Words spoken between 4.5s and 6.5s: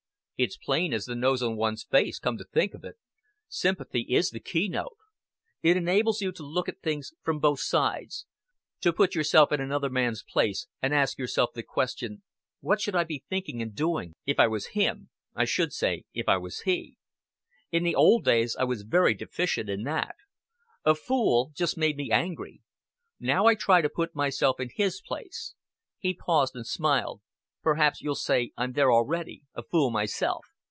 note. It enables you to